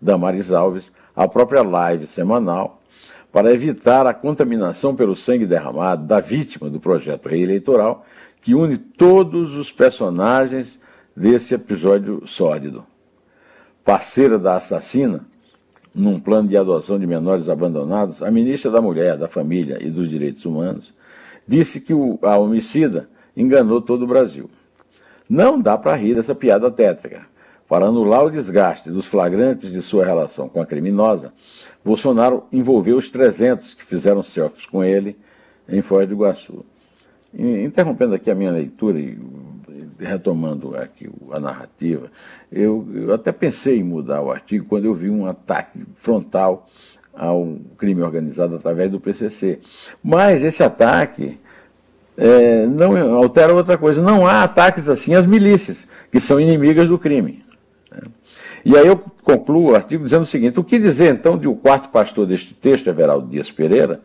Damares 0.00 0.50
Alves, 0.50 0.92
à 1.14 1.28
própria 1.28 1.62
live 1.62 2.06
semanal 2.06 2.82
para 3.34 3.52
evitar 3.52 4.06
a 4.06 4.14
contaminação 4.14 4.94
pelo 4.94 5.16
sangue 5.16 5.44
derramado 5.44 6.06
da 6.06 6.20
vítima 6.20 6.70
do 6.70 6.78
projeto 6.78 7.28
reeleitoral, 7.28 8.06
que 8.40 8.54
une 8.54 8.78
todos 8.78 9.56
os 9.56 9.72
personagens 9.72 10.80
desse 11.16 11.52
episódio 11.52 12.22
sórdido. 12.28 12.86
Parceira 13.84 14.38
da 14.38 14.54
assassina, 14.54 15.26
num 15.94 16.18
plano 16.18 16.48
de 16.48 16.56
adoção 16.56 16.98
de 16.98 17.06
menores 17.06 17.48
abandonados, 17.48 18.22
a 18.22 18.30
ministra 18.30 18.70
da 18.70 18.80
Mulher, 18.80 19.16
da 19.16 19.28
Família 19.28 19.78
e 19.80 19.90
dos 19.90 20.08
Direitos 20.08 20.44
Humanos 20.44 20.92
disse 21.46 21.80
que 21.80 21.92
a 22.22 22.38
homicida 22.38 23.08
enganou 23.36 23.80
todo 23.80 24.02
o 24.02 24.06
Brasil. 24.06 24.50
Não 25.28 25.60
dá 25.60 25.78
para 25.78 25.94
rir 25.94 26.14
dessa 26.14 26.34
piada 26.34 26.70
tétrica. 26.70 27.26
Para 27.68 27.86
anular 27.86 28.24
o 28.24 28.30
desgaste 28.30 28.90
dos 28.90 29.06
flagrantes 29.06 29.72
de 29.72 29.80
sua 29.80 30.04
relação 30.04 30.48
com 30.48 30.60
a 30.60 30.66
criminosa, 30.66 31.32
Bolsonaro 31.84 32.44
envolveu 32.52 32.96
os 32.96 33.10
300 33.10 33.74
que 33.74 33.84
fizeram 33.84 34.22
selfies 34.22 34.66
com 34.66 34.84
ele 34.84 35.16
em 35.68 35.80
Foz 35.80 36.06
do 36.06 36.14
Iguaçu. 36.14 36.64
Interrompendo 37.32 38.14
aqui 38.14 38.30
a 38.30 38.34
minha 38.34 38.52
leitura 38.52 39.00
e 39.00 39.18
retomando 39.98 40.76
aqui 40.76 41.10
a 41.30 41.40
narrativa, 41.40 42.10
eu, 42.50 42.86
eu 42.94 43.14
até 43.14 43.32
pensei 43.32 43.78
em 43.78 43.84
mudar 43.84 44.22
o 44.22 44.30
artigo 44.30 44.66
quando 44.68 44.84
eu 44.84 44.94
vi 44.94 45.10
um 45.10 45.26
ataque 45.26 45.80
frontal 45.96 46.68
ao 47.12 47.58
crime 47.78 48.02
organizado 48.02 48.56
através 48.56 48.90
do 48.90 49.00
PCC. 49.00 49.60
Mas 50.02 50.42
esse 50.42 50.62
ataque 50.62 51.38
é, 52.16 52.66
não 52.66 53.14
altera 53.14 53.54
outra 53.54 53.78
coisa. 53.78 54.02
Não 54.02 54.26
há 54.26 54.42
ataques 54.42 54.88
assim 54.88 55.14
às 55.14 55.26
milícias, 55.26 55.88
que 56.10 56.20
são 56.20 56.40
inimigas 56.40 56.88
do 56.88 56.98
crime. 56.98 57.44
E 58.64 58.76
aí 58.76 58.86
eu 58.86 58.96
concluo 59.22 59.72
o 59.72 59.74
artigo 59.74 60.04
dizendo 60.04 60.22
o 60.22 60.26
seguinte: 60.26 60.58
o 60.58 60.64
que 60.64 60.78
dizer 60.78 61.12
então 61.12 61.36
de 61.36 61.46
o 61.46 61.54
quarto 61.54 61.90
pastor 61.90 62.26
deste 62.26 62.54
texto, 62.54 62.88
Everaldo 62.88 63.28
Dias 63.28 63.50
Pereira, 63.50 64.00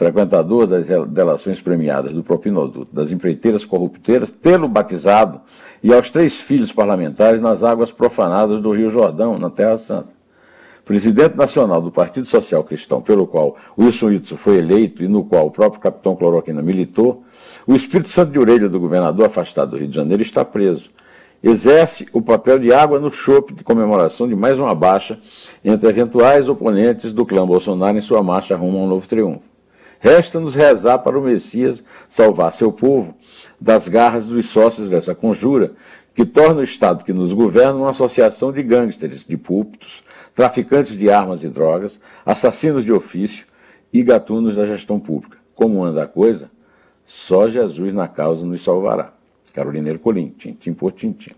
frequentador 0.00 0.66
das 0.66 0.86
delações 1.08 1.60
premiadas 1.60 2.14
do 2.14 2.24
propinoduto, 2.24 2.88
das 2.90 3.12
empreiteiras 3.12 3.66
corrupteiras, 3.66 4.30
tê-lo 4.30 4.66
batizado 4.66 5.42
e 5.82 5.92
aos 5.92 6.10
três 6.10 6.40
filhos 6.40 6.72
parlamentares 6.72 7.38
nas 7.38 7.62
águas 7.62 7.92
profanadas 7.92 8.62
do 8.62 8.72
Rio 8.72 8.88
Jordão, 8.88 9.38
na 9.38 9.50
Terra 9.50 9.76
Santa. 9.76 10.08
Presidente 10.86 11.36
nacional 11.36 11.82
do 11.82 11.92
Partido 11.92 12.26
Social 12.26 12.64
Cristão, 12.64 13.02
pelo 13.02 13.26
qual 13.26 13.56
Wilson 13.78 14.06
Whitson 14.06 14.36
foi 14.38 14.56
eleito 14.56 15.04
e 15.04 15.08
no 15.08 15.22
qual 15.22 15.48
o 15.48 15.50
próprio 15.50 15.82
capitão 15.82 16.16
Cloroquina 16.16 16.62
militou, 16.62 17.22
o 17.66 17.76
Espírito 17.76 18.08
Santo 18.08 18.32
de 18.32 18.38
orelha 18.38 18.70
do 18.70 18.80
governador 18.80 19.26
afastado 19.26 19.72
do 19.72 19.76
Rio 19.76 19.88
de 19.88 19.96
Janeiro 19.96 20.22
está 20.22 20.42
preso 20.46 20.88
exerce 21.42 22.06
o 22.12 22.20
papel 22.20 22.58
de 22.58 22.70
água 22.70 23.00
no 23.00 23.10
chope 23.10 23.54
de 23.54 23.64
comemoração 23.64 24.28
de 24.28 24.36
mais 24.36 24.58
uma 24.58 24.74
baixa 24.74 25.18
entre 25.64 25.88
eventuais 25.88 26.50
oponentes 26.50 27.14
do 27.14 27.24
clã 27.24 27.46
Bolsonaro 27.46 27.96
em 27.96 28.02
sua 28.02 28.22
marcha 28.22 28.54
rumo 28.54 28.78
a 28.78 28.82
um 28.82 28.86
novo 28.86 29.06
triunfo. 29.06 29.49
Resta-nos 30.00 30.54
rezar 30.54 30.98
para 30.98 31.18
o 31.18 31.22
Messias 31.22 31.84
salvar 32.08 32.54
seu 32.54 32.72
povo 32.72 33.14
das 33.60 33.86
garras 33.86 34.26
dos 34.26 34.46
sócios 34.46 34.88
dessa 34.88 35.14
conjura, 35.14 35.72
que 36.14 36.24
torna 36.24 36.60
o 36.60 36.64
Estado 36.64 37.04
que 37.04 37.12
nos 37.12 37.32
governa 37.32 37.76
uma 37.76 37.90
associação 37.90 38.50
de 38.50 38.62
gangsters 38.62 39.24
de 39.24 39.36
púlpitos, 39.36 40.02
traficantes 40.34 40.96
de 40.96 41.10
armas 41.10 41.44
e 41.44 41.48
drogas, 41.48 42.00
assassinos 42.24 42.84
de 42.84 42.92
ofício 42.92 43.46
e 43.92 44.02
gatunos 44.02 44.56
da 44.56 44.66
gestão 44.66 44.98
pública. 44.98 45.36
Como 45.54 45.84
anda 45.84 46.02
a 46.02 46.06
coisa? 46.06 46.50
Só 47.06 47.48
Jesus 47.48 47.92
na 47.92 48.08
causa 48.08 48.46
nos 48.46 48.62
salvará. 48.62 49.12
Carolina 49.52 49.90
Ercolim, 49.90 50.30
tintim 50.30 50.72
por 50.72 50.92
tintim. 50.92 51.34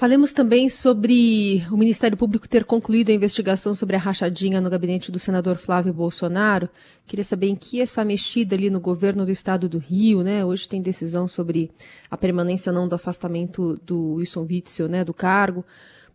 Falemos 0.00 0.32
também 0.32 0.70
sobre 0.70 1.62
o 1.70 1.76
Ministério 1.76 2.16
Público 2.16 2.48
ter 2.48 2.64
concluído 2.64 3.10
a 3.10 3.12
investigação 3.12 3.74
sobre 3.74 3.96
a 3.96 3.98
rachadinha 3.98 4.58
no 4.58 4.70
gabinete 4.70 5.12
do 5.12 5.18
senador 5.18 5.58
Flávio 5.58 5.92
Bolsonaro. 5.92 6.70
Queria 7.06 7.22
saber 7.22 7.48
em 7.48 7.54
que 7.54 7.82
essa 7.82 8.02
mexida 8.02 8.56
ali 8.56 8.70
no 8.70 8.80
governo 8.80 9.26
do 9.26 9.30
estado 9.30 9.68
do 9.68 9.76
Rio, 9.76 10.22
né? 10.22 10.42
Hoje 10.42 10.66
tem 10.66 10.80
decisão 10.80 11.28
sobre 11.28 11.70
a 12.10 12.16
permanência 12.16 12.72
ou 12.72 12.78
não 12.78 12.88
do 12.88 12.94
afastamento 12.94 13.78
do 13.84 14.14
Wilson 14.14 14.46
Witzel, 14.48 14.88
né, 14.88 15.04
do 15.04 15.12
cargo. 15.12 15.66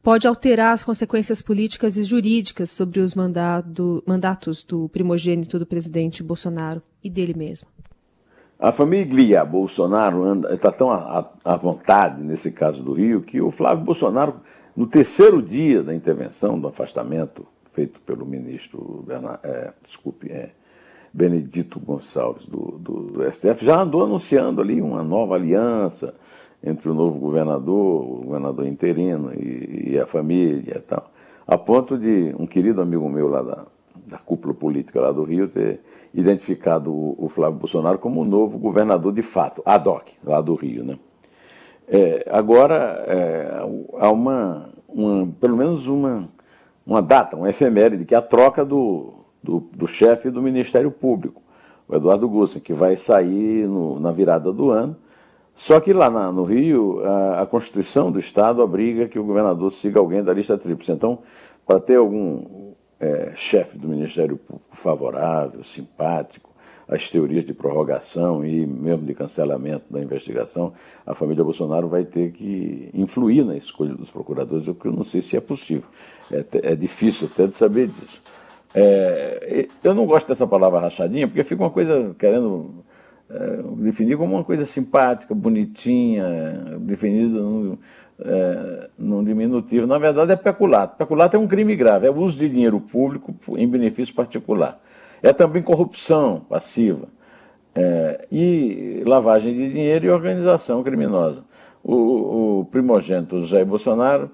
Pode 0.02 0.28
alterar 0.28 0.74
as 0.74 0.84
consequências 0.84 1.44
políticas 1.44 1.96
e 1.96 2.04
jurídicas 2.04 2.72
sobre 2.72 3.00
os 3.00 3.14
mandado, 3.14 4.04
mandatos 4.08 4.64
do 4.64 4.90
primogênito 4.90 5.60
do 5.60 5.66
presidente 5.68 6.24
Bolsonaro 6.24 6.82
e 7.04 7.10
dele 7.10 7.36
mesmo. 7.38 7.68
A 8.66 8.72
família 8.72 9.46
Bolsonaro 9.46 10.44
está 10.52 10.72
tão 10.72 10.90
à, 10.90 11.56
vontade, 11.56 12.24
nesse 12.24 12.50
caso 12.50 12.82
do 12.82 12.94
Rio, 12.94 13.22
que 13.22 13.40
o 13.40 13.52
Flávio 13.52 13.86
Bolsonaro, 13.86 14.38
no 14.76 14.88
terceiro 14.88 15.40
dia 15.40 15.84
da 15.84 15.94
intervenção, 15.94 16.60
do 16.60 16.68
afastamento 16.68 17.46
feito 17.74 18.02
pelo 18.02 18.26
ministro 18.26 19.06
é, 19.44 19.72
desculpe, 19.86 20.32
é, 20.32 20.50
Benedito 21.14 21.80
Gonçalves 21.80 22.48
do, 22.48 22.80
do, 22.80 23.02
do, 23.12 23.32
STF, 23.32 23.64
já 23.64 23.80
andou 23.80 24.04
anunciando 24.04 24.60
ali 24.60 24.82
uma 24.82 25.04
nova 25.04 25.36
aliança 25.36 26.16
entre 26.64 26.90
o 26.90 26.96
novo 26.96 27.20
governador, 27.20 28.02
o 28.02 28.24
governador 28.24 28.66
interino 28.66 29.32
e, 29.32 29.92
e 29.92 30.00
a 30.00 30.08
família 30.08 30.78
e 30.78 30.82
tal, 30.82 31.12
a 31.46 31.56
ponto 31.56 32.00
de 32.00 32.34
um 32.40 32.48
querido 32.48 32.82
amigo 32.82 33.08
meu 33.08 33.28
lá 33.28 33.44
da, 33.44 33.66
da 34.06 34.18
cúpula 34.18 34.54
política 34.54 35.02
lá 35.02 35.12
do 35.12 35.24
Rio 35.24 35.48
ter 35.48 35.82
identificado 36.14 36.92
o, 36.92 37.16
o 37.18 37.30
Flávio 37.30 37.60
Bolsonaro 37.60 38.00
como 38.00 38.22
o 38.22 38.26
novo 38.26 38.58
governador 38.58 39.12
de 39.12 39.22
fato, 39.22 39.62
ad 39.66 39.88
hoc, 39.88 40.10
lá 40.24 40.40
do 40.42 40.56
Rio. 40.56 40.84
Né? 40.84 40.98
É, 41.88 42.26
agora, 42.32 43.04
é, 43.08 43.62
há 44.00 44.12
uma, 44.12 44.70
uma, 44.88 45.28
pelo 45.40 45.58
menos 45.58 45.88
uma, 45.88 46.30
uma 46.86 47.02
data, 47.02 47.36
uma 47.36 47.50
efeméride, 47.50 48.06
que 48.06 48.16
é 48.16 48.18
a 48.18 48.22
troca 48.22 48.64
do, 48.64 49.14
do, 49.44 49.60
do 49.74 49.88
chefe 49.88 50.30
do 50.30 50.42
Ministério 50.42 50.90
Público, 50.92 51.42
o 51.88 51.96
Eduardo 51.96 52.28
Gussen, 52.28 52.62
que 52.62 52.74
vai 52.74 52.98
sair 52.98 53.68
no, 53.68 54.00
na 54.00 54.12
virada 54.12 54.52
do 54.52 54.72
ano. 54.72 54.96
Só 55.56 55.80
que 55.80 55.94
lá 55.94 56.10
na, 56.10 56.32
no 56.32 56.44
Rio, 56.44 57.02
a, 57.06 57.42
a, 57.42 57.46
Constituição 57.46 58.12
do 58.12 58.20
Estado 58.20 58.62
obriga 58.62 59.08
que 59.08 59.18
o 59.18 59.24
governador 59.24 59.72
siga 59.72 60.00
alguém 60.00 60.24
da 60.24 60.34
lista 60.34 60.58
tríplice. 60.58 60.92
Então, 60.92 61.20
para 61.66 61.80
ter 61.80 61.96
algum 61.96 62.65
é, 63.06 63.34
chefe 63.36 63.78
do 63.78 63.88
Ministério 63.88 64.38
Público 64.38 64.76
favorável, 64.76 65.64
simpático, 65.64 66.50
às 66.88 67.10
teorias 67.10 67.46
de 67.46 67.54
prorrogação 67.54 68.46
e 68.46 68.66
mesmo 68.66 69.06
de 69.06 69.14
cancelamento 69.14 69.86
da 69.90 70.02
investigação, 70.02 70.74
a 71.06 71.16
família 71.16 71.44
Bolsonaro 71.44 71.88
vai 71.88 72.04
ter 72.04 72.32
que 72.32 72.90
influir 72.94 73.44
na 73.44 73.58
escolha 73.58 73.94
dos 73.94 74.10
procuradores, 74.12 74.68
o 74.68 74.76
que 74.76 74.88
eu 74.88 74.92
não 74.92 75.04
sei 75.04 75.22
se 75.22 75.36
é 75.36 75.42
possível. 75.42 75.88
É, 76.32 76.72
é 76.72 76.76
difícil 76.76 77.28
até 77.32 77.48
de 77.48 77.56
saber 77.56 77.88
disso. 77.88 78.22
É, 78.74 79.68
eu 79.84 79.94
não 79.94 80.06
gosto 80.06 80.28
dessa 80.28 80.46
palavra 80.46 80.80
rachadinha, 80.80 81.28
porque 81.28 81.44
fica 81.44 81.64
uma 81.64 81.72
coisa 81.72 82.16
querendo 82.20 82.84
é, 83.30 83.62
definir 83.78 84.18
como 84.18 84.36
uma 84.36 84.44
coisa 84.44 84.66
simpática, 84.66 85.34
bonitinha, 85.34 86.78
definida 86.80 87.40
é, 88.20 88.90
num 88.98 89.24
diminutivo. 89.24 89.86
Na 89.86 89.98
verdade, 89.98 90.32
é 90.32 90.36
peculato. 90.36 90.98
Peculato 90.98 91.36
é 91.36 91.40
um 91.40 91.48
crime 91.48 91.76
grave, 91.76 92.08
é 92.08 92.10
o 92.10 92.18
uso 92.18 92.38
de 92.38 92.50
dinheiro 92.50 92.80
público 92.80 93.36
em 93.58 93.68
benefício 93.68 94.14
particular. 94.14 94.82
É 95.22 95.34
também 95.34 95.62
corrupção 95.62 96.46
passiva 96.48 97.08
é, 97.74 98.28
e 98.32 99.04
lavagem 99.06 99.54
de 99.54 99.70
dinheiro 99.74 100.06
e 100.06 100.10
organização 100.10 100.84
criminosa. 100.84 101.44
O, 101.84 102.60
o 102.60 102.66
primogênito 102.66 103.44
Jair 103.46 103.66
Bolsonaro 103.66 104.32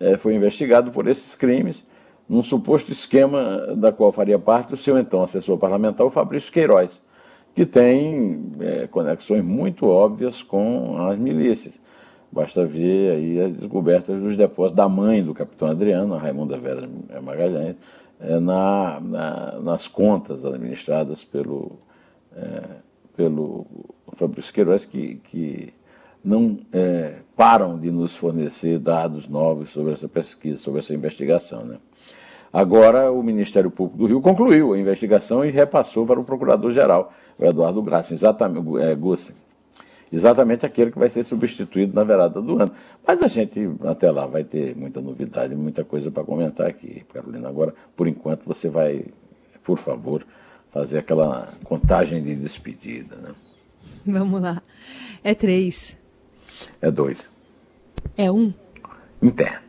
é, 0.00 0.16
foi 0.16 0.34
investigado 0.34 0.90
por 0.90 1.06
esses 1.06 1.34
crimes 1.34 1.84
num 2.28 2.42
suposto 2.42 2.92
esquema 2.92 3.74
da 3.76 3.90
qual 3.90 4.12
faria 4.12 4.38
parte 4.38 4.74
o 4.74 4.76
seu 4.76 4.98
então 4.98 5.22
assessor 5.22 5.56
parlamentar, 5.56 6.06
o 6.06 6.10
Fabrício 6.10 6.52
Queiroz, 6.52 7.02
que 7.54 7.64
tem 7.64 8.52
é, 8.60 8.86
conexões 8.86 9.42
muito 9.42 9.86
óbvias 9.86 10.42
com 10.42 11.08
as 11.08 11.18
milícias. 11.18 11.74
Basta 12.38 12.64
ver 12.64 13.16
aí 13.16 13.40
as 13.40 13.52
descobertas 13.52 14.16
dos 14.22 14.36
depósitos 14.36 14.76
da 14.76 14.88
mãe 14.88 15.24
do 15.24 15.34
capitão 15.34 15.66
Adriano, 15.66 16.14
a 16.14 16.18
Raimunda 16.18 16.56
Vera 16.56 16.88
Magalhães, 17.20 17.74
é, 18.20 18.38
na, 18.38 19.00
na, 19.00 19.58
nas 19.60 19.88
contas 19.88 20.44
administradas 20.44 21.24
pelo, 21.24 21.80
é, 22.36 22.62
pelo 23.16 23.66
Fabrício 24.12 24.54
Queiroz, 24.54 24.84
que, 24.84 25.16
que 25.24 25.74
não 26.24 26.60
é, 26.72 27.16
param 27.34 27.76
de 27.76 27.90
nos 27.90 28.14
fornecer 28.14 28.78
dados 28.78 29.28
novos 29.28 29.70
sobre 29.70 29.94
essa 29.94 30.06
pesquisa, 30.06 30.58
sobre 30.58 30.78
essa 30.78 30.94
investigação. 30.94 31.64
Né? 31.64 31.78
Agora, 32.52 33.10
o 33.10 33.20
Ministério 33.20 33.68
Público 33.68 33.98
do 33.98 34.06
Rio 34.06 34.20
concluiu 34.20 34.74
a 34.74 34.78
investigação 34.78 35.44
e 35.44 35.50
repassou 35.50 36.06
para 36.06 36.20
o 36.20 36.24
Procurador-Geral, 36.24 37.12
o 37.36 37.44
Eduardo 37.44 37.82
Graça, 37.82 38.14
exatamente, 38.14 38.78
é, 38.80 38.94
Gussen 38.94 39.34
exatamente 40.12 40.64
aquele 40.64 40.90
que 40.90 40.98
vai 40.98 41.08
ser 41.08 41.24
substituído 41.24 41.94
na 41.94 42.04
virada 42.04 42.40
do 42.40 42.60
ano. 42.60 42.72
Mas 43.06 43.22
a 43.22 43.26
gente, 43.26 43.70
até 43.84 44.10
lá, 44.10 44.26
vai 44.26 44.44
ter 44.44 44.76
muita 44.76 45.00
novidade, 45.00 45.54
muita 45.54 45.84
coisa 45.84 46.10
para 46.10 46.24
comentar 46.24 46.66
aqui, 46.66 47.04
Carolina. 47.12 47.48
Agora, 47.48 47.74
por 47.96 48.06
enquanto, 48.06 48.44
você 48.44 48.68
vai, 48.68 49.04
por 49.64 49.78
favor, 49.78 50.24
fazer 50.70 50.98
aquela 50.98 51.52
contagem 51.64 52.22
de 52.22 52.34
despedida. 52.34 53.16
Né? 53.16 53.34
Vamos 54.06 54.40
lá. 54.40 54.62
É 55.22 55.34
três. 55.34 55.96
É 56.80 56.90
dois. 56.90 57.28
É 58.16 58.30
um. 58.30 58.52
Em 59.20 59.30
pé. 59.30 59.67